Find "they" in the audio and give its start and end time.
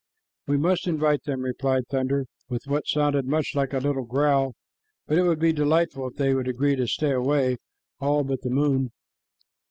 6.15-6.33